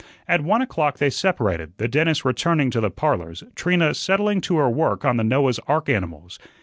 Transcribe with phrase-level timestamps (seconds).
[0.27, 4.67] At one o'clock they separated, the dentist returning to the "Parlors," Trina settling to her
[4.67, 6.39] work on the Noah's ark animals.